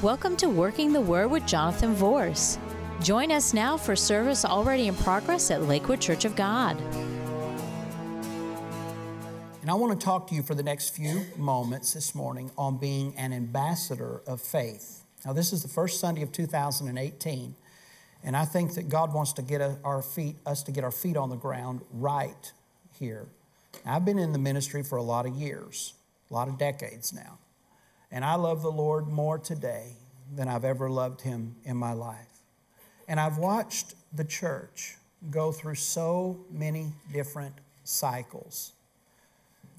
[0.00, 2.56] Welcome to Working the Word with Jonathan Vorse.
[3.02, 6.80] Join us now for service already in progress at Lakewood Church of God.
[9.60, 12.78] And I want to talk to you for the next few moments this morning on
[12.78, 15.02] being an ambassador of faith.
[15.26, 17.56] Now, this is the first Sunday of 2018,
[18.22, 21.16] and I think that God wants to get our feet, us to get our feet
[21.16, 22.52] on the ground right
[23.00, 23.26] here.
[23.84, 25.94] I've been in the ministry for a lot of years,
[26.30, 27.38] a lot of decades now.
[28.10, 29.92] And I love the Lord more today
[30.34, 32.26] than I've ever loved Him in my life.
[33.06, 34.96] And I've watched the church
[35.30, 38.72] go through so many different cycles.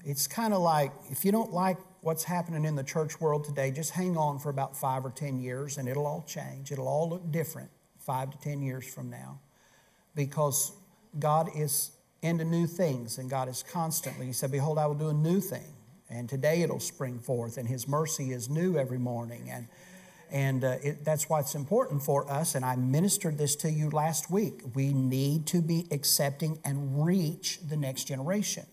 [0.04, 3.70] It's kind of like if you don't like what's happening in the church world today,
[3.70, 6.72] just hang on for about five or 10 years and it'll all change.
[6.72, 9.38] It'll all look different five to 10 years from now
[10.14, 10.72] because
[11.18, 11.90] God is
[12.22, 15.40] into new things and God is constantly, He said, Behold, I will do a new
[15.40, 15.74] thing.
[16.10, 19.48] And today it'll spring forth, and His mercy is new every morning.
[19.50, 19.68] And,
[20.30, 22.54] and uh, it, that's why it's important for us.
[22.54, 24.60] And I ministered this to you last week.
[24.74, 28.66] We need to be accepting and reach the next generation.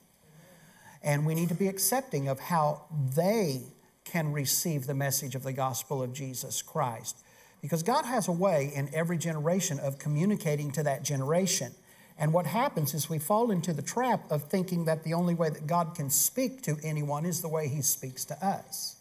[1.03, 2.85] And we need to be accepting of how
[3.15, 3.61] they
[4.03, 7.23] can receive the message of the gospel of Jesus Christ.
[7.61, 11.73] Because God has a way in every generation of communicating to that generation.
[12.19, 15.49] And what happens is we fall into the trap of thinking that the only way
[15.49, 18.95] that God can speak to anyone is the way He speaks to us.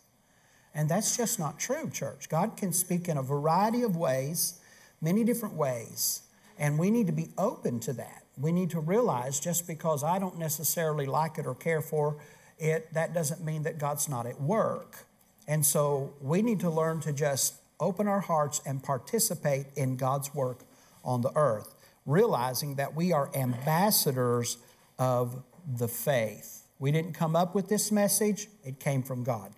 [0.74, 2.28] And that's just not true, church.
[2.28, 4.60] God can speak in a variety of ways,
[5.00, 6.22] many different ways,
[6.58, 8.22] and we need to be open to that.
[8.38, 12.18] We need to realize just because I don't necessarily like it or care for
[12.58, 15.06] it, that doesn't mean that God's not at work.
[15.48, 20.34] And so we need to learn to just open our hearts and participate in God's
[20.34, 20.60] work
[21.04, 21.75] on the earth
[22.06, 24.58] realizing that we are ambassadors
[24.98, 26.62] of the faith.
[26.78, 29.52] We didn't come up with this message, it came from God.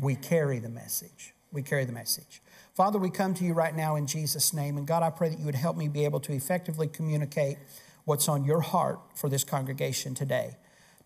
[0.00, 1.34] We carry the message.
[1.52, 2.40] We carry the message.
[2.74, 5.38] Father, we come to you right now in Jesus' name, and God, I pray that
[5.38, 7.58] you would help me be able to effectively communicate
[8.04, 10.56] what's on your heart for this congregation today.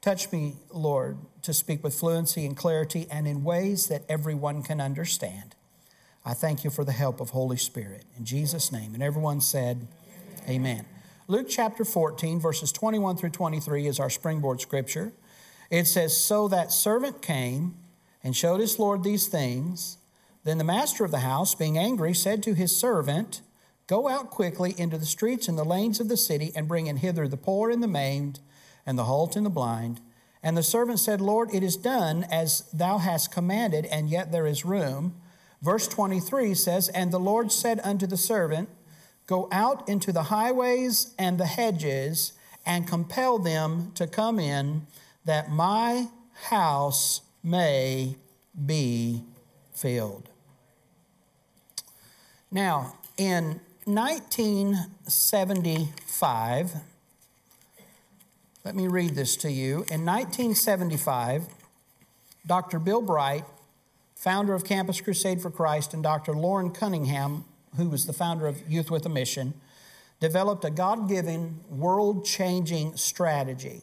[0.01, 4.81] Touch me, Lord, to speak with fluency and clarity and in ways that everyone can
[4.81, 5.55] understand.
[6.27, 8.05] I thank you for the help of Holy Spirit.
[8.17, 8.95] In Jesus' name.
[8.95, 9.87] And everyone said,
[10.49, 10.85] Amen.
[11.27, 15.13] Luke chapter 14, verses 21 through 23 is our springboard scripture.
[15.71, 17.77] It says, So that servant came
[18.23, 19.97] and showed his Lord these things.
[20.45, 23.41] Then the master of the house, being angry, said to his servant,
[23.87, 26.99] Go out quickly into the streets and the lanes of the city and bring in
[26.99, 28.41] hither the poor and the maimed
[28.85, 30.01] and the halt and the blind.
[30.43, 34.47] And the servant said, Lord, it is done as thou hast commanded, and yet there
[34.47, 35.15] is room.
[35.63, 38.69] Verse 23 says, And the Lord said unto the servant,
[39.27, 42.35] Go out into the highways and the hedges
[42.67, 44.87] and compel them to come in,
[45.25, 46.09] that my
[46.49, 48.17] house may
[48.67, 49.23] be
[49.73, 50.29] filled.
[52.51, 56.75] Now, in 1975,
[58.65, 59.85] let me read this to you.
[59.91, 61.47] In 1975,
[62.47, 62.79] Dr.
[62.79, 63.45] Bill Bright,
[64.15, 66.33] founder of Campus Crusade for Christ, and Dr.
[66.33, 67.45] Loren Cunningham
[67.77, 69.55] who was the founder of Youth with a Mission,
[70.21, 73.83] developed a God given, world changing strategy.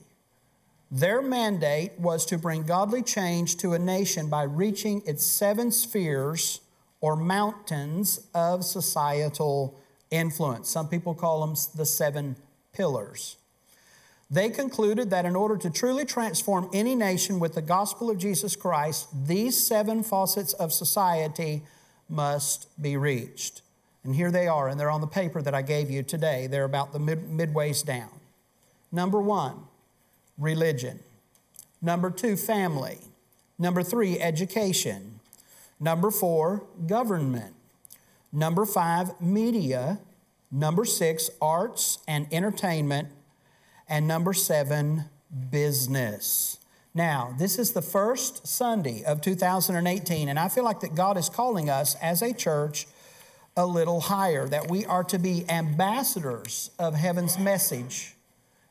[0.90, 6.60] Their mandate was to bring godly change to a nation by reaching its seven spheres
[7.00, 9.80] or mountains of societal
[10.10, 10.70] influence.
[10.70, 12.36] Some people call them the seven
[12.74, 13.38] pillars.
[14.30, 18.56] They concluded that in order to truly transform any nation with the gospel of Jesus
[18.56, 21.64] Christ, these seven faucets of society
[22.08, 23.62] must be reached.
[24.04, 26.48] And here they are, and they're on the paper that I gave you today.
[26.48, 28.10] They're about the mid, midways down.
[28.92, 29.68] Number one,
[30.38, 31.00] religion.
[31.82, 33.00] Number two, family.
[33.60, 35.20] Number three, education.
[35.80, 37.54] Number four, government.
[38.32, 40.00] Number five, media.
[40.52, 43.10] Number six, arts and entertainment.
[43.88, 45.06] And number seven,
[45.50, 46.58] business.
[46.94, 51.30] Now, this is the first Sunday of 2018, and I feel like that God is
[51.30, 52.86] calling us as a church
[53.56, 58.16] a little higher, that we are to be ambassadors of heaven's message,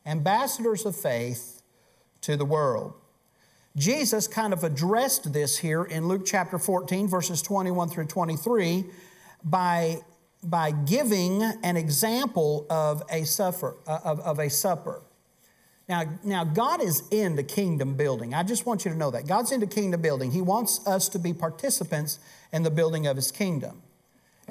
[0.05, 1.61] ambassadors of faith
[2.21, 2.93] to the world.
[3.75, 8.85] Jesus kind of addressed this here in Luke chapter 14, verses 21 through 23,
[9.43, 9.99] by,
[10.43, 15.01] by giving an example of a, suffer, uh, of, of a supper.
[15.87, 18.33] Now, now, God is into kingdom building.
[18.33, 19.27] I just want you to know that.
[19.27, 20.31] God's into kingdom building.
[20.31, 22.19] He wants us to be participants
[22.53, 23.81] in the building of His kingdom.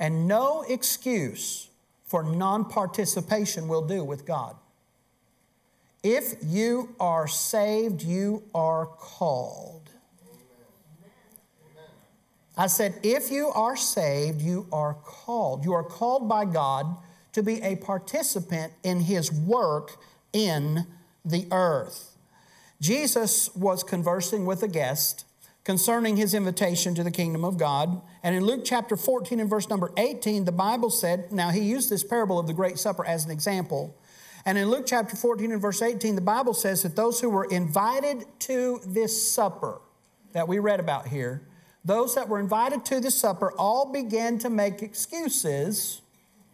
[0.01, 1.69] And no excuse
[2.07, 4.57] for non participation will do with God.
[6.03, 9.91] If you are saved, you are called.
[12.57, 15.65] I said, if you are saved, you are called.
[15.65, 16.97] You are called by God
[17.33, 19.97] to be a participant in His work
[20.33, 20.87] in
[21.25, 22.17] the earth.
[22.81, 25.25] Jesus was conversing with a guest
[25.65, 28.01] concerning his invitation to the kingdom of God.
[28.23, 31.91] And in Luke chapter 14 and verse number 18, the Bible said, now he used
[31.91, 33.95] this parable of the Great Supper as an example.
[34.47, 37.45] And in Luke chapter 14 and verse 18, the Bible says that those who were
[37.45, 39.81] invited to this supper
[40.33, 41.43] that we read about here,
[41.85, 46.01] those that were invited to the supper all began to make excuses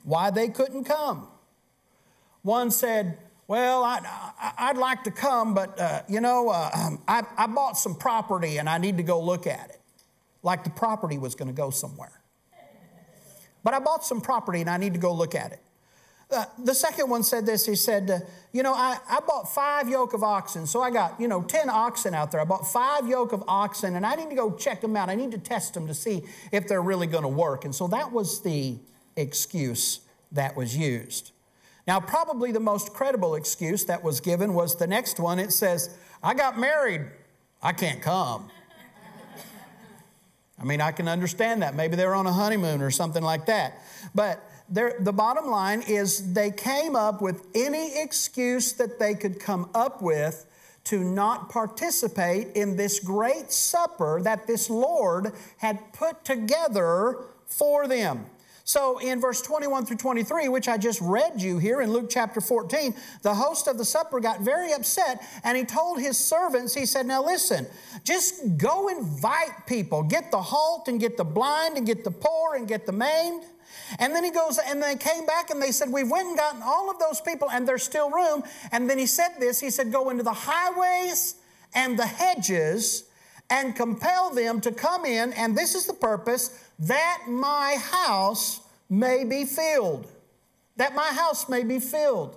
[0.03, 1.29] why they couldn't come.
[2.43, 7.23] One said, well, I, would like to come, but uh, you know, uh, um, I,
[7.37, 9.81] I bought some property and I need to go look at it.
[10.43, 12.21] Like the property was going to go somewhere.
[13.63, 15.61] But I bought some property and I need to go look at it.
[16.29, 18.19] Uh, the second one said this he said, uh,
[18.53, 20.67] You know, I, I bought five yoke of oxen.
[20.67, 22.41] So I got, you know, 10 oxen out there.
[22.41, 25.09] I bought five yoke of oxen and I need to go check them out.
[25.09, 27.65] I need to test them to see if they're really going to work.
[27.65, 28.77] And so that was the
[29.17, 30.01] excuse
[30.33, 31.31] that was used.
[31.87, 35.39] Now, probably the most credible excuse that was given was the next one.
[35.39, 35.91] It says,
[36.23, 37.07] I got married,
[37.63, 38.51] I can't come.
[40.59, 41.75] I mean, I can understand that.
[41.75, 43.83] Maybe they were on a honeymoon or something like that.
[44.15, 49.71] But the bottom line is they came up with any excuse that they could come
[49.75, 50.47] up with
[50.85, 58.27] to not participate in this great supper that this Lord had put together for them.
[58.67, 62.41] So in verse 21 through 23, which I just read you here in Luke chapter
[62.41, 66.85] 14, the host of the supper got very upset and he told his servants, he
[66.85, 67.69] said, Now listen,
[68.03, 70.03] just go invite people.
[70.03, 73.45] Get the halt and get the blind and get the poor and get the maimed.
[74.01, 76.61] And then he goes, and they came back and they said, We've went and gotten
[76.61, 78.43] all of those people, and there's still room.
[78.73, 81.37] And then he said this He said, Go into the highways
[81.73, 83.05] and the hedges
[83.49, 89.25] and compel them to come in, and this is the purpose that my house may
[89.25, 90.11] be filled.
[90.77, 92.37] That my house may be filled.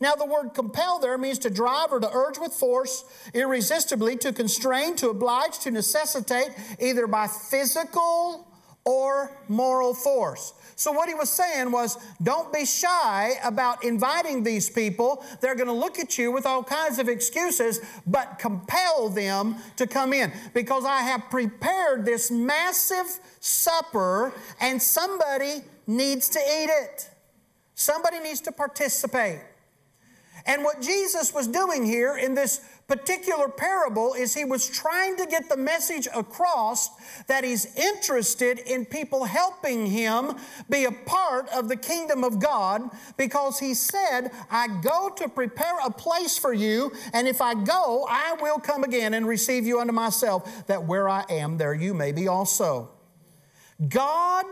[0.00, 3.04] Now, the word compel there means to drive or to urge with force,
[3.34, 8.46] irresistibly, to constrain, to oblige, to necessitate, either by physical
[8.88, 10.54] or moral force.
[10.74, 15.22] So, what he was saying was, don't be shy about inviting these people.
[15.42, 19.86] They're going to look at you with all kinds of excuses, but compel them to
[19.86, 27.10] come in because I have prepared this massive supper and somebody needs to eat it.
[27.74, 29.40] Somebody needs to participate.
[30.48, 35.26] And what Jesus was doing here in this particular parable is he was trying to
[35.26, 36.88] get the message across
[37.26, 40.32] that he's interested in people helping him
[40.70, 45.78] be a part of the kingdom of God because he said, I go to prepare
[45.84, 49.80] a place for you, and if I go, I will come again and receive you
[49.80, 52.88] unto myself, that where I am, there you may be also.
[53.86, 54.46] God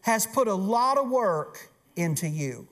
[0.00, 2.68] has put a lot of work into you.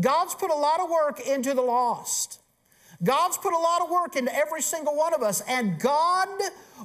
[0.00, 2.40] God's put a lot of work into the lost.
[3.02, 6.28] God's put a lot of work into every single one of us, and God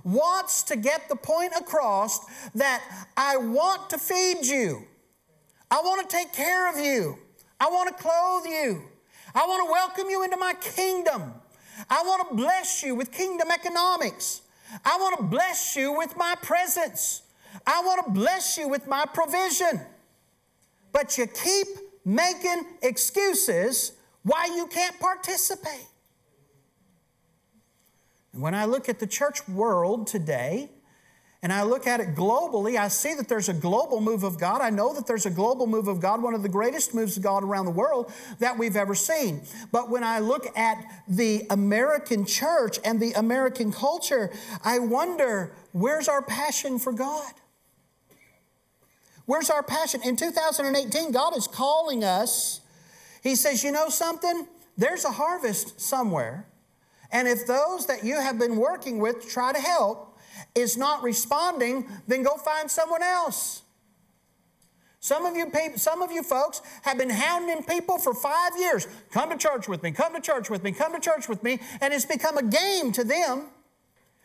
[0.04, 2.20] wants to get the point across
[2.54, 2.82] that
[3.18, 4.84] I want to feed you.
[5.70, 7.18] I want to take care of you.
[7.60, 8.84] I want to clothe you.
[9.34, 11.34] I want to welcome you into my kingdom.
[11.90, 14.42] I want to bless you with kingdom economics.
[14.86, 17.24] I want to bless you with my presence.
[17.68, 19.82] I want to bless you with my provision.
[20.94, 21.68] But you keep
[22.06, 23.94] making excuses
[24.24, 25.88] why you can't participate.
[28.32, 30.70] And when I look at the church world today,
[31.46, 34.62] and I look at it globally, I see that there's a global move of God.
[34.62, 37.24] I know that there's a global move of God, one of the greatest moves of
[37.24, 39.44] God around the world that we've ever seen.
[39.72, 44.32] But when I look at the American church and the American culture,
[44.64, 47.32] I wonder where's our passion for God?
[49.26, 50.02] Where's our passion?
[50.04, 52.62] In 2018, God is calling us.
[53.24, 54.48] He says, You know something?
[54.78, 56.46] There's a harvest somewhere.
[57.12, 60.20] And if those that you have been working with to try to help
[60.54, 63.62] is not responding, then go find someone else.
[65.00, 68.88] Some of you people, some of you folks have been hounding people for five years.
[69.12, 71.60] Come to church with me, come to church with me, come to church with me,
[71.80, 73.50] and it's become a game to them.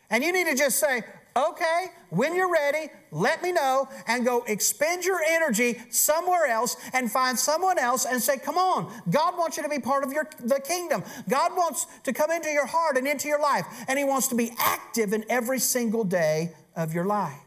[0.09, 1.03] And you need to just say,
[1.35, 7.11] okay, when you're ready, let me know and go expend your energy somewhere else and
[7.11, 10.29] find someone else and say, come on, God wants you to be part of your,
[10.39, 11.03] the kingdom.
[11.29, 14.35] God wants to come into your heart and into your life, and He wants to
[14.35, 17.37] be active in every single day of your life.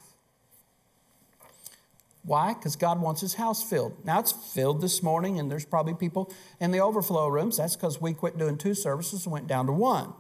[2.23, 2.55] Why?
[2.55, 4.03] Because God wants His house filled.
[4.05, 7.59] Now it's filled this morning, and there's probably people in the overflow rooms.
[7.59, 10.15] That's because we quit doing two services and went down to one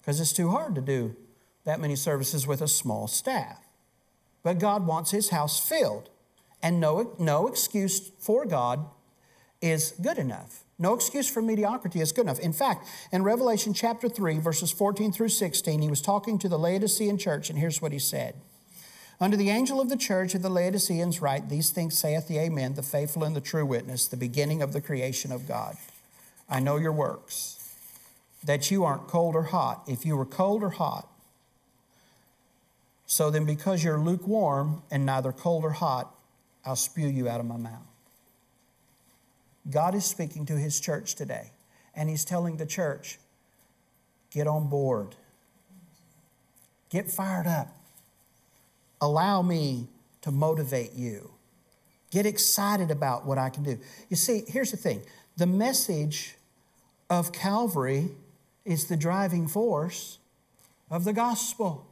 [0.00, 1.14] because it's too hard to do
[1.64, 3.58] that many services with a small staff.
[4.42, 6.08] But God wants his house filled,
[6.62, 8.86] and no, no excuse for God
[9.60, 10.64] is good enough.
[10.78, 12.38] No excuse for mediocrity is good enough.
[12.40, 16.58] In fact, in Revelation chapter 3, verses 14 through 16, he was talking to the
[16.58, 18.34] Laodicean church, and here's what he said.
[19.20, 22.74] Under the angel of the church of the Laodiceans write, These things saith the Amen,
[22.74, 25.76] the faithful and the true witness, the beginning of the creation of God.
[26.48, 27.58] I know your works,
[28.42, 29.82] that you aren't cold or hot.
[29.86, 31.09] If you were cold or hot,
[33.10, 36.14] so then because you're lukewarm and neither cold or hot,
[36.64, 37.88] I'll spew you out of my mouth.
[39.68, 41.50] God is speaking to his church today,
[41.92, 43.18] and he's telling the church,
[44.30, 45.16] get on board,
[46.88, 47.76] get fired up,
[49.00, 49.88] allow me
[50.22, 51.32] to motivate you,
[52.12, 53.76] get excited about what I can do.
[54.08, 55.02] You see, here's the thing
[55.36, 56.36] the message
[57.10, 58.12] of Calvary
[58.64, 60.20] is the driving force
[60.88, 61.89] of the gospel.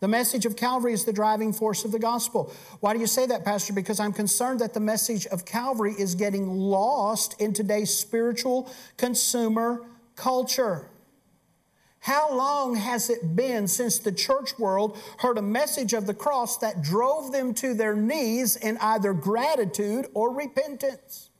[0.00, 2.52] The message of Calvary is the driving force of the gospel.
[2.80, 3.72] Why do you say that, Pastor?
[3.72, 9.86] Because I'm concerned that the message of Calvary is getting lost in today's spiritual consumer
[10.14, 10.90] culture.
[12.00, 16.58] How long has it been since the church world heard a message of the cross
[16.58, 21.30] that drove them to their knees in either gratitude or repentance?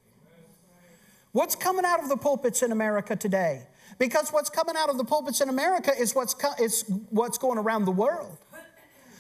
[1.33, 3.67] What's coming out of the pulpits in America today?
[3.99, 7.59] Because what's coming out of the pulpits in America is what's, co- is what's going
[7.59, 8.39] around the world.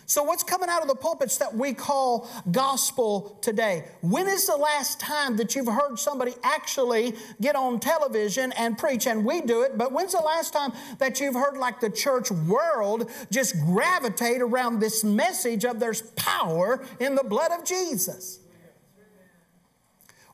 [0.08, 3.84] So, what's coming out of the pulpits that we call gospel today?
[4.02, 9.08] When is the last time that you've heard somebody actually get on television and preach?
[9.08, 12.30] And we do it, but when's the last time that you've heard like the church
[12.30, 18.38] world just gravitate around this message of there's power in the blood of Jesus?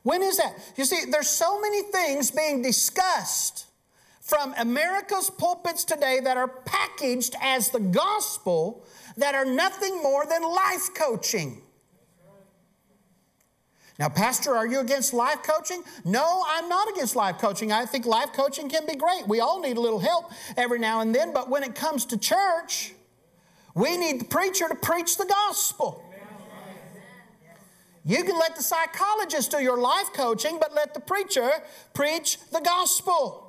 [0.03, 0.53] When is that?
[0.77, 3.65] You see, there's so many things being discussed
[4.21, 8.85] from America's pulpits today that are packaged as the gospel
[9.17, 11.61] that are nothing more than life coaching.
[13.99, 15.83] Now, Pastor, are you against life coaching?
[16.03, 17.71] No, I'm not against life coaching.
[17.71, 19.27] I think life coaching can be great.
[19.27, 22.17] We all need a little help every now and then, but when it comes to
[22.17, 22.93] church,
[23.75, 26.03] we need the preacher to preach the gospel.
[28.05, 31.49] You can let the psychologist do your life coaching, but let the preacher
[31.93, 33.42] preach the gospel.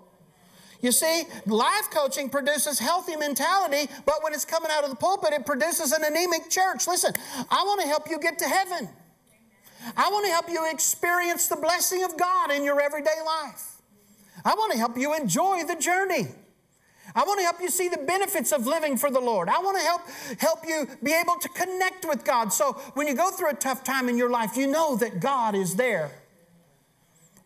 [0.85, 5.33] You see, life coaching produces healthy mentality, but when it's coming out of the pulpit,
[5.33, 6.87] it produces an anemic church.
[6.87, 7.15] Listen,
[7.51, 8.91] I want to help you get to heaven.
[9.97, 13.81] I want to help you experience the blessing of God in your everyday life.
[14.45, 16.27] I want to help you enjoy the journey.
[17.15, 19.49] I want to help you see the benefits of living for the Lord.
[19.49, 20.03] I want to help
[20.39, 22.53] help you be able to connect with God.
[22.53, 25.55] So when you go through a tough time in your life, you know that God
[25.55, 26.11] is there.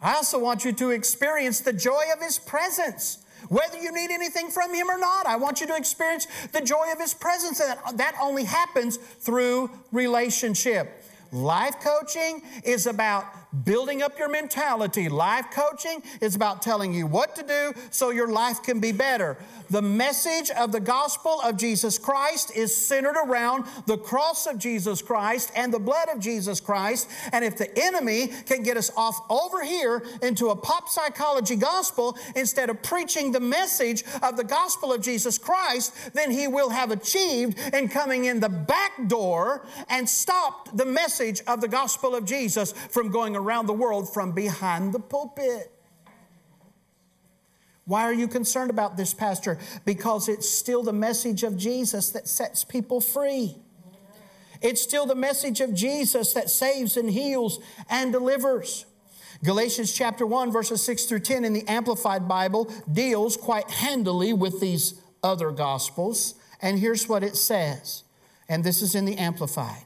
[0.01, 3.25] I also want you to experience the joy of His presence.
[3.49, 6.93] Whether you need anything from Him or not, I want you to experience the joy
[6.93, 7.61] of His presence.
[7.61, 11.05] And that only happens through relationship.
[11.31, 13.25] Life coaching is about
[13.65, 15.09] building up your mentality.
[15.09, 19.37] Life coaching is about telling you what to do so your life can be better.
[19.71, 25.03] The message of the gospel of Jesus Christ is centered around the cross of Jesus
[25.03, 27.09] Christ and the blood of Jesus Christ.
[27.33, 32.17] And if the enemy can get us off over here into a pop psychology gospel
[32.35, 36.91] instead of preaching the message of the gospel of Jesus Christ, then he will have
[36.91, 42.25] achieved in coming in the back door and stopped the message of the gospel of
[42.25, 45.73] Jesus from going around the world from behind the pulpit.
[47.87, 49.59] Why are you concerned about this, Pastor?
[49.87, 53.57] Because it's still the message of Jesus that sets people free.
[54.61, 58.85] It's still the message of Jesus that saves and heals and delivers.
[59.45, 64.61] Galatians chapter 1, verses 6 through 10 in the Amplified Bible deals quite handily with
[64.61, 66.35] these other gospels.
[66.61, 68.03] And here's what it says,
[68.49, 69.85] and this is in the Amplified.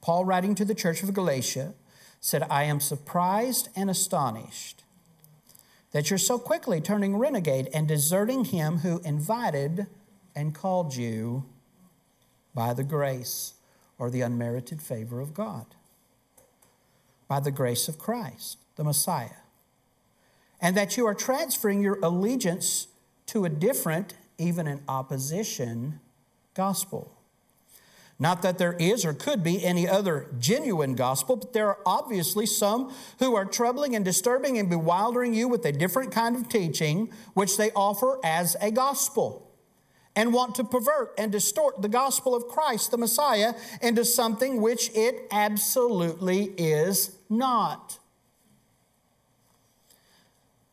[0.00, 1.74] Paul, writing to the church of Galatia,
[2.20, 4.84] said, I am surprised and astonished
[5.92, 9.86] that you're so quickly turning renegade and deserting him who invited
[10.34, 11.44] and called you
[12.54, 13.54] by the grace
[13.98, 15.66] or the unmerited favor of God,
[17.28, 19.42] by the grace of Christ, the Messiah,
[20.60, 22.86] and that you are transferring your allegiance
[23.26, 26.00] to a different, even an opposition,
[26.54, 27.19] gospel.
[28.20, 32.44] Not that there is or could be any other genuine gospel, but there are obviously
[32.44, 37.10] some who are troubling and disturbing and bewildering you with a different kind of teaching,
[37.32, 39.50] which they offer as a gospel,
[40.14, 44.90] and want to pervert and distort the gospel of Christ, the Messiah, into something which
[44.94, 47.99] it absolutely is not.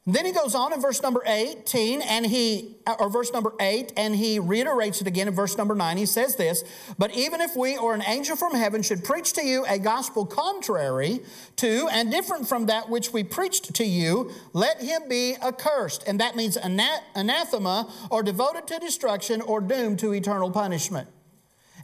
[0.10, 3.92] Then he goes on in verse number 18 and he, uh, or verse number 8,
[3.98, 5.98] and he reiterates it again in verse number 9.
[5.98, 6.64] He says this,
[6.98, 10.26] But even if we or an angel from heaven should preach to you a gospel
[10.26, 11.20] contrary
[11.58, 16.06] to and different from that which we preached to you, let him be accursed.
[16.08, 21.10] And that means anathema or devoted to destruction or doomed to eternal punishment.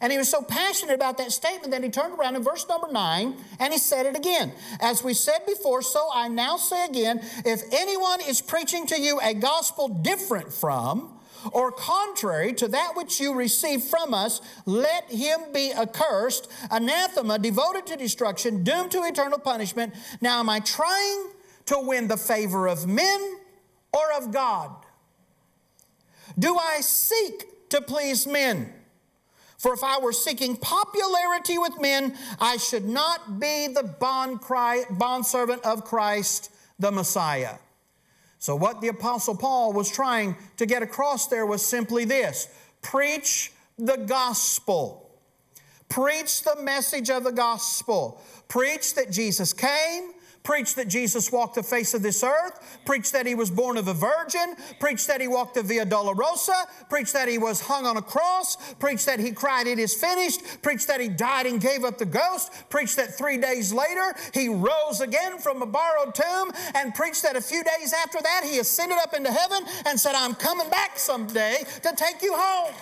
[0.04, 2.92] And he was so passionate about that statement that he turned around in verse number
[2.92, 4.52] nine and he said it again.
[4.82, 9.22] As we said before, so I now say again if anyone is preaching to you
[9.24, 11.18] a gospel different from,
[11.54, 17.86] or contrary to that which you received from us, let him be accursed, anathema, devoted
[17.86, 19.94] to destruction, doomed to eternal punishment.
[20.20, 21.28] Now, am I trying
[21.68, 23.38] to win the favor of men
[23.94, 24.70] or of God?
[26.38, 28.83] Do I seek to please men?
[29.64, 35.64] For if I were seeking popularity with men, I should not be the bond bondservant
[35.64, 37.56] of Christ, the Messiah.
[38.40, 42.50] So, what the Apostle Paul was trying to get across there was simply this
[42.82, 45.10] preach the gospel.
[45.88, 48.22] Preach the message of the gospel.
[48.50, 50.12] Preach that Jesus came,
[50.44, 52.82] Preach that Jesus walked the face of this earth.
[52.86, 54.56] Preach that he was born of a virgin.
[54.78, 56.66] Preach that he walked the Via Dolorosa.
[56.90, 58.58] Preach that he was hung on a cross.
[58.76, 60.62] Preach that he cried, It is finished.
[60.62, 62.52] Preach that he died and gave up the ghost.
[62.70, 66.52] Preach that three days later he rose again from a borrowed tomb.
[66.76, 70.14] And preach that a few days after that he ascended up into heaven and said,
[70.14, 72.74] I'm coming back someday to take you home.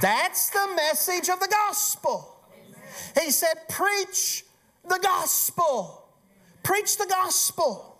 [0.00, 2.36] That's the message of the gospel.
[3.20, 4.44] He said, Preach
[4.88, 6.08] the gospel.
[6.62, 7.98] Preach the gospel.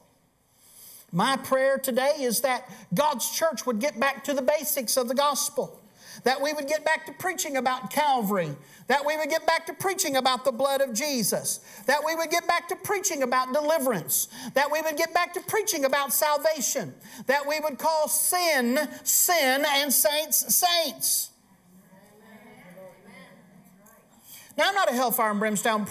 [1.11, 5.15] My prayer today is that God's church would get back to the basics of the
[5.15, 5.79] gospel.
[6.25, 8.55] That we would get back to preaching about Calvary.
[8.87, 11.61] That we would get back to preaching about the blood of Jesus.
[11.87, 14.29] That we would get back to preaching about deliverance.
[14.55, 16.95] That we would get back to preaching about salvation.
[17.27, 21.32] That we would call sin, sin, and saints, saints.
[24.57, 25.87] Now, I'm not a hellfire and brimstone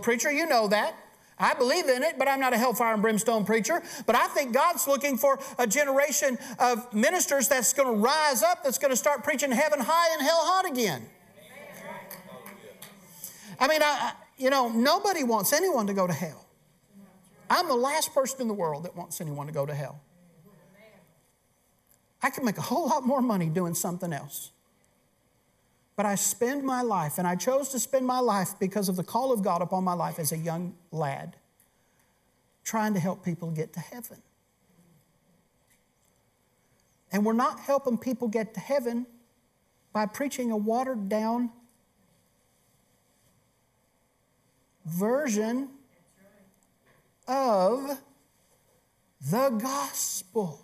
[0.00, 0.30] preacher.
[0.30, 0.96] You know that.
[1.38, 3.82] I believe in it, but I'm not a hellfire and brimstone preacher.
[4.06, 8.64] But I think God's looking for a generation of ministers that's going to rise up,
[8.64, 11.06] that's going to start preaching heaven high and hell hot again.
[13.60, 16.46] I mean, I, you know, nobody wants anyone to go to hell.
[17.48, 20.00] I'm the last person in the world that wants anyone to go to hell.
[22.22, 24.50] I could make a whole lot more money doing something else.
[25.96, 29.02] But I spend my life, and I chose to spend my life because of the
[29.02, 31.36] call of God upon my life as a young lad,
[32.64, 34.18] trying to help people get to heaven.
[37.10, 39.06] And we're not helping people get to heaven
[39.94, 41.50] by preaching a watered down
[44.84, 45.70] version
[47.26, 47.98] of
[49.30, 50.60] the gospel.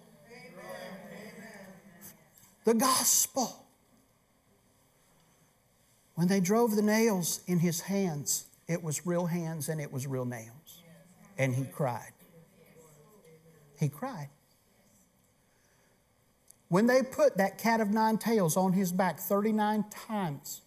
[2.64, 3.61] The gospel.
[6.22, 10.06] When they drove the nails in his hands, it was real hands and it was
[10.06, 10.84] real nails.
[11.36, 12.12] And he cried.
[13.80, 14.28] He cried.
[16.68, 20.60] When they put that cat of nine tails on his back 39 times,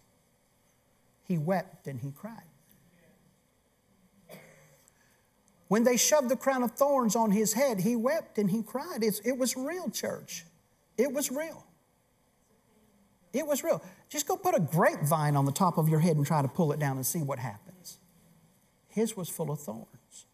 [1.24, 2.42] he wept and he cried.
[5.68, 8.98] When they shoved the crown of thorns on his head, he wept and he cried.
[9.00, 10.44] It's, it was real, church.
[10.98, 11.64] It was real.
[13.32, 13.80] It was real.
[14.08, 16.72] Just go put a grapevine on the top of your head and try to pull
[16.72, 17.98] it down and see what happens.
[18.88, 20.26] His was full of thorns.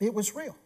[0.00, 0.56] It was real.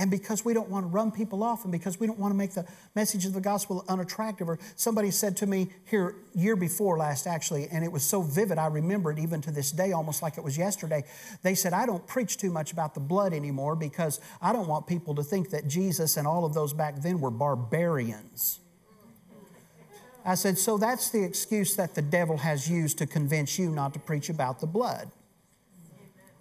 [0.00, 2.36] And because we don't want to run people off and because we don't want to
[2.36, 6.96] make the message of the gospel unattractive, or somebody said to me here year before
[6.96, 10.22] last actually, and it was so vivid, I remember it even to this day, almost
[10.22, 11.02] like it was yesterday.
[11.42, 14.86] They said, I don't preach too much about the blood anymore because I don't want
[14.86, 18.60] people to think that Jesus and all of those back then were barbarians.
[20.24, 23.94] I said, So that's the excuse that the devil has used to convince you not
[23.94, 25.10] to preach about the blood.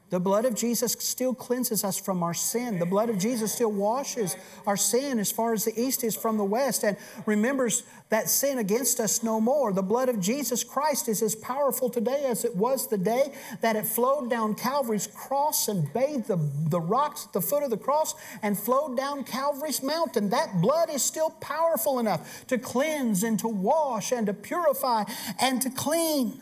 [0.09, 2.79] The blood of Jesus still cleanses us from our sin.
[2.79, 6.37] The blood of Jesus still washes our sin as far as the east is from
[6.37, 9.73] the west and remembers that sin against us no more.
[9.73, 13.75] The blood of Jesus Christ is as powerful today as it was the day that
[13.75, 16.39] it flowed down Calvary's cross and bathed the,
[16.69, 20.29] the rocks at the foot of the cross and flowed down Calvary's mountain.
[20.29, 25.03] That blood is still powerful enough to cleanse and to wash and to purify
[25.37, 26.41] and to clean.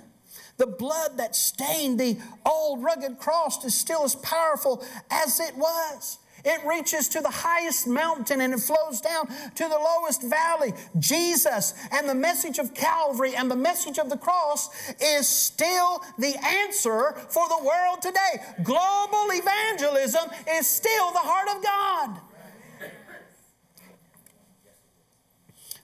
[0.58, 6.20] The blood that stained the old rugged cross is still as powerful as it was.
[6.46, 10.74] It reaches to the highest mountain and it flows down to the lowest valley.
[11.00, 14.70] Jesus and the message of Calvary and the message of the cross
[15.02, 18.44] is still the answer for the world today.
[18.64, 22.22] Global evangelism is still the heart of God.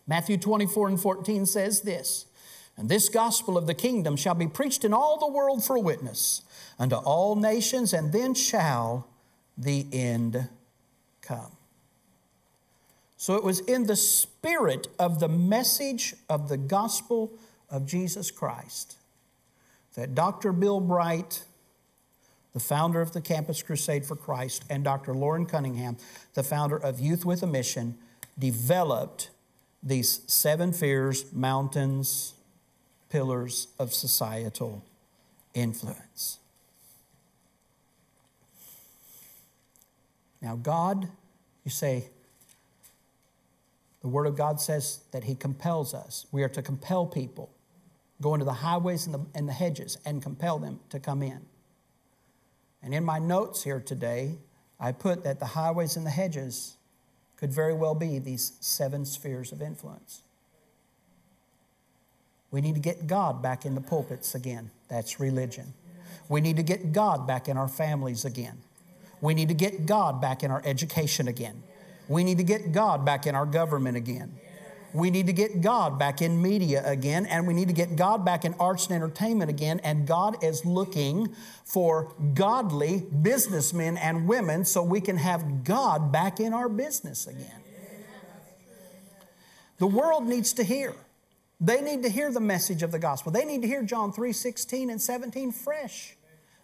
[0.06, 2.26] Matthew 24 and 14 says this
[2.82, 5.80] And this gospel of the kingdom shall be preached in all the world for a
[5.80, 6.42] witness
[6.80, 9.08] unto all nations, and then shall
[9.56, 10.50] the end
[11.22, 11.52] come.
[13.18, 17.32] So it was in the spirit of the message of the gospel
[17.70, 18.96] of Jesus Christ
[19.94, 20.52] that Dr.
[20.52, 21.44] Bill Bright,
[22.54, 25.14] the founder of the Campus Crusade for Christ, and Dr.
[25.14, 25.98] Loren Cunningham,
[26.34, 28.00] the founder of Youth with a Mission,
[28.40, 29.30] developed
[29.84, 32.34] these seven fears, mountains,
[33.12, 34.84] pillars of societal
[35.54, 36.40] influence.
[40.42, 41.10] Now, God,
[41.64, 42.06] you say,
[44.02, 46.26] the Word of God says that He compels us.
[46.32, 47.52] We are to compel people,
[48.22, 51.42] go into the highways and the, and the hedges and compel them to come in.
[52.82, 54.38] And in my notes here today,
[54.80, 56.78] I put that the highways and the hedges
[57.38, 60.24] could very well be these seven spheres of influence.
[62.52, 64.72] We need to get God back in the pulpits again.
[64.90, 65.74] That's religion.
[66.28, 68.58] We need to get God back in our families again.
[69.22, 71.64] We need to get God back in our education again.
[72.08, 74.38] We need to get God back in our government again.
[74.94, 78.26] We need to get God back in media again, and we need to get God
[78.26, 79.80] back in arts and entertainment again.
[79.84, 81.34] And God is looking
[81.64, 87.62] for godly businessmen and women so we can have God back in our business again.
[89.78, 90.94] The world needs to hear.
[91.62, 93.32] They need to hear the message of the gospel.
[93.32, 96.18] They need to hear John 3 16 and 17 fresh.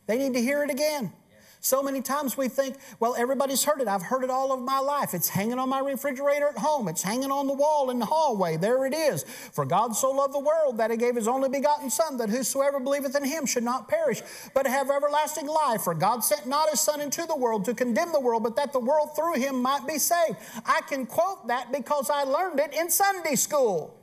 [0.07, 1.13] They need to hear it again.
[1.59, 3.87] So many times we think, well, everybody's heard it.
[3.87, 5.13] I've heard it all of my life.
[5.13, 6.87] It's hanging on my refrigerator at home.
[6.87, 8.57] It's hanging on the wall in the hallway.
[8.57, 9.23] There it is.
[9.23, 12.79] For God so loved the world that he gave his only begotten Son, that whosoever
[12.79, 14.21] believeth in him should not perish,
[14.53, 15.81] but have everlasting life.
[15.81, 18.71] For God sent not his Son into the world to condemn the world, but that
[18.71, 20.37] the world through him might be saved.
[20.65, 23.96] I can quote that because I learned it in Sunday school.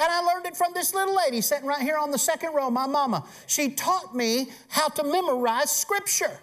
[0.00, 2.70] And I learned it from this little lady sitting right here on the second row,
[2.70, 3.22] my mama.
[3.46, 6.40] She taught me how to memorize scripture.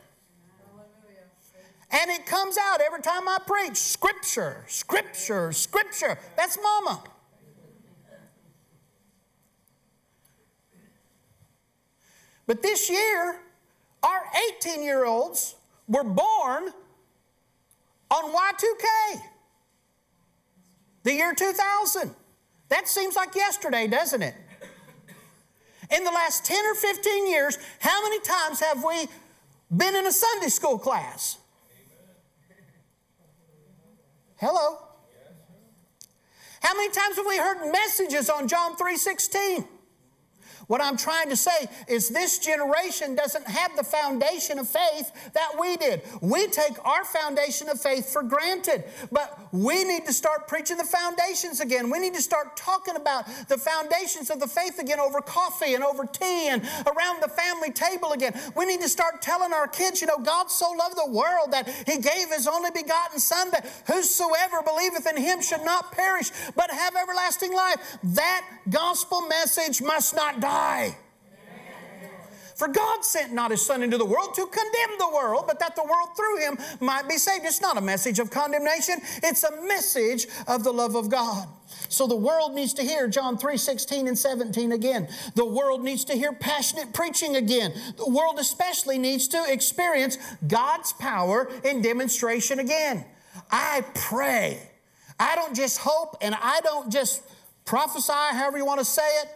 [1.89, 6.19] And it comes out every time I preach scripture, scripture, scripture.
[6.35, 7.01] That's mama.
[12.45, 13.39] But this year,
[14.03, 14.21] our
[14.59, 15.55] 18 year olds
[15.87, 16.69] were born
[18.11, 19.21] on Y2K,
[21.03, 22.13] the year 2000.
[22.69, 24.35] That seems like yesterday, doesn't it?
[25.95, 29.07] In the last 10 or 15 years, how many times have we
[29.75, 31.37] been in a Sunday school class?
[34.35, 34.79] Hello.
[36.61, 39.65] How many times have we heard messages on John 3:16?
[40.67, 45.53] What I'm trying to say is this generation doesn't have the foundation of faith that
[45.57, 46.01] we did.
[46.21, 50.83] We take our foundation of faith for granted, but we need to start preaching the
[50.83, 51.89] foundations again.
[51.89, 55.85] We need to start talking about the foundations of the faith again over coffee and
[55.85, 58.37] over tea and around the family table again.
[58.55, 61.69] We need to start telling our kids, you know, God so loved the world that
[61.87, 66.69] he gave his only begotten Son that whosoever believeth in him should not perish but
[66.71, 67.97] have everlasting life.
[68.03, 70.56] That gospel message must not die.
[72.57, 75.75] For God sent not his Son into the world to condemn the world, but that
[75.75, 77.45] the world through him might be saved.
[77.45, 81.47] It's not a message of condemnation, it's a message of the love of God.
[81.87, 85.07] So the world needs to hear John 3 16 and 17 again.
[85.35, 87.73] The world needs to hear passionate preaching again.
[87.95, 90.17] The world especially needs to experience
[90.47, 93.05] God's power in demonstration again.
[93.51, 94.71] I pray.
[95.19, 97.21] I don't just hope and I don't just
[97.65, 99.29] prophesy, however you want to say it.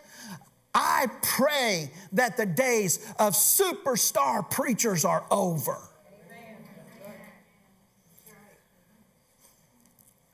[0.73, 5.77] I pray that the days of superstar preachers are over.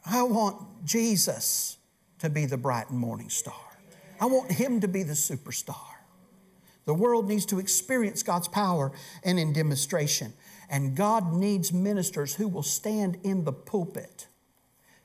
[0.05, 1.77] I want Jesus
[2.19, 3.53] to be the bright and morning star.
[4.19, 5.75] I want him to be the superstar.
[6.85, 10.33] The world needs to experience God's power and in demonstration.
[10.69, 14.27] And God needs ministers who will stand in the pulpit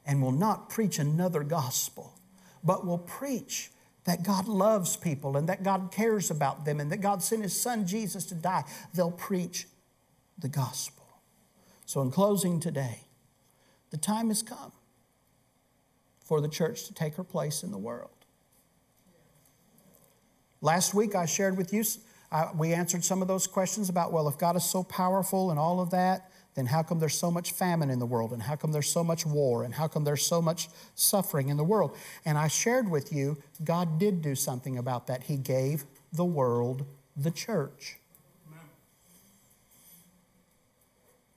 [0.07, 2.15] and will not preach another gospel,
[2.63, 3.71] but will preach
[4.05, 7.59] that God loves people and that God cares about them and that God sent His
[7.59, 9.67] Son Jesus to die, they'll preach
[10.39, 11.05] the gospel.
[11.87, 13.01] So, in closing today,
[13.91, 14.73] the time has come
[16.25, 18.11] for the church to take her place in the world.
[20.61, 21.85] Last week, I shared with you,
[22.31, 25.59] uh, we answered some of those questions about, well, if God is so powerful and
[25.59, 28.33] all of that, then how come there's so much famine in the world?
[28.33, 29.65] And how come there's so much war?
[29.65, 31.97] And how come there's so much suffering in the world?
[32.25, 35.25] And I shared with you, God did do something about that.
[35.25, 36.85] He gave the world
[37.17, 37.97] the church.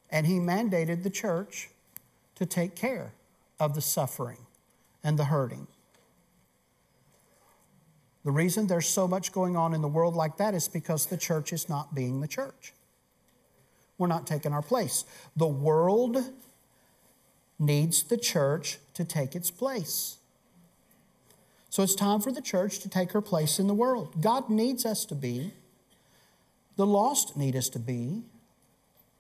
[0.10, 1.69] And He mandated the church
[2.36, 3.13] to take care
[3.60, 4.39] of the suffering
[5.04, 5.67] and the hurting.
[8.25, 11.17] The reason there's so much going on in the world like that is because the
[11.17, 12.73] church is not being the church.
[13.97, 15.05] We're not taking our place.
[15.36, 16.17] The world
[17.58, 20.17] needs the church to take its place.
[21.69, 24.21] So it's time for the church to take her place in the world.
[24.21, 25.53] God needs us to be.
[26.77, 28.23] The lost need us to be.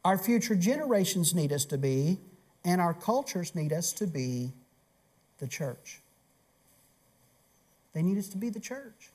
[0.03, 2.19] Our future generations need us to be.
[2.63, 4.51] And our cultures need us to be
[5.39, 6.01] the church.
[7.93, 9.09] They need us to be the church.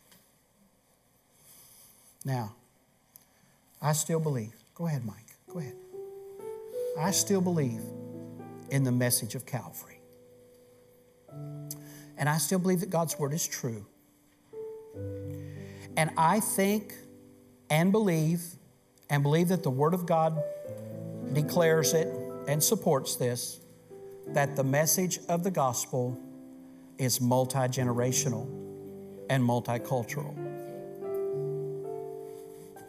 [2.24, 2.54] Now,
[3.82, 4.52] I still believe.
[4.74, 5.16] Go ahead, Mike.
[5.52, 5.74] Go ahead.
[6.98, 7.80] I still believe
[8.70, 10.00] in the message of Calvary.
[12.16, 13.84] And I still believe that God's word is true.
[15.96, 16.94] And I think
[17.68, 18.42] and believe
[19.08, 20.40] and believe that the word of God
[21.32, 22.08] declares it
[22.46, 23.60] and supports this
[24.28, 26.16] that the message of the gospel
[26.98, 28.46] is multi generational
[29.28, 30.36] and multicultural.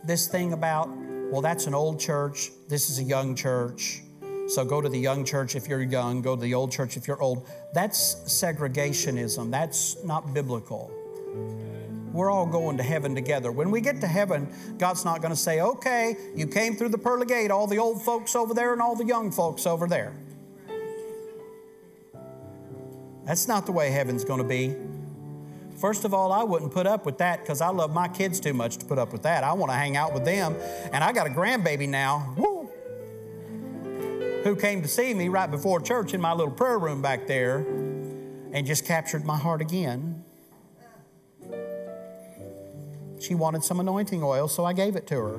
[0.04, 0.90] This thing about
[1.32, 4.02] well, that's an old church, this is a young church.
[4.48, 7.08] So go to the young church if you're young, go to the old church if
[7.08, 7.48] you're old.
[7.74, 9.50] That's segregationism.
[9.50, 10.92] That's not biblical.
[12.12, 13.50] We're all going to heaven together.
[13.54, 16.98] When we get to heaven, God's not going to say, okay, you came through the
[16.98, 20.14] pearly gate, all the old folks over there and all the young folks over there.
[23.24, 24.76] That's not the way heaven's going to be.
[25.80, 28.54] First of all, I wouldn't put up with that because I love my kids too
[28.54, 29.44] much to put up with that.
[29.44, 30.56] I want to hang out with them.
[30.92, 32.70] And I got a grandbaby now, woo,
[34.44, 37.58] who came to see me right before church in my little prayer room back there
[38.54, 40.24] and just captured my heart again.
[43.20, 45.38] She wanted some anointing oil, so I gave it to her.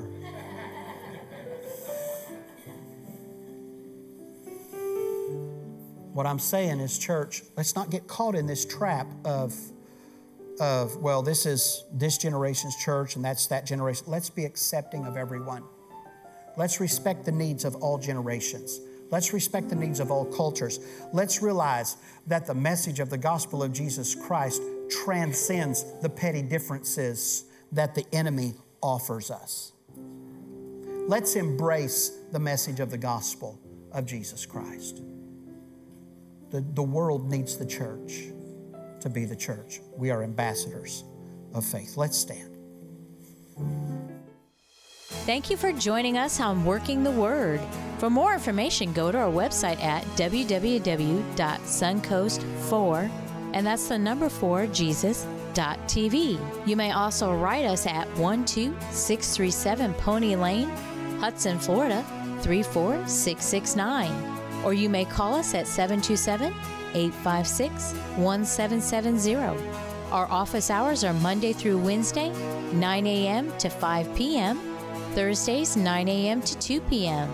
[6.13, 9.55] What I'm saying is, church, let's not get caught in this trap of
[10.63, 14.05] of, well, this is this generation's church and that's that generation.
[14.07, 15.65] Let's be accepting of everyone.
[16.57, 18.79] Let's respect the needs of all generations.
[19.11, 20.79] Let's respect the needs of all cultures.
[21.13, 21.97] Let's realize
[22.29, 28.07] that the message of the gospel of Jesus Christ transcends the petty differences that the
[28.13, 29.73] enemy offers us.
[31.09, 33.59] Let's embrace the message of the gospel
[33.91, 35.03] of Jesus Christ.
[36.51, 38.27] The, the world needs the church
[39.03, 39.81] to be the church.
[39.97, 41.05] We are ambassadors
[41.55, 41.97] of faith.
[41.97, 42.59] Let's stand.
[45.25, 47.61] Thank you for joining us on Working the Word.
[47.99, 53.11] For more information, go to our website at www.suncoast4,
[53.53, 56.67] and that's the number 4 Jesus.tv.
[56.67, 60.69] You may also write us at 12637 Pony Lane,
[61.21, 62.05] Hudson, Florida
[62.41, 64.65] 34669.
[64.65, 66.53] Or you may call us at 727
[66.95, 69.37] 856 1770.
[70.11, 72.31] Our office hours are Monday through Wednesday,
[72.73, 73.57] 9 a.m.
[73.59, 74.61] to 5 p.m.,
[75.15, 76.43] Thursdays, 9 a.m.
[76.43, 77.31] to 2 p.m.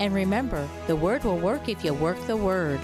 [0.00, 2.80] And remember, the Word will work if you work the Word.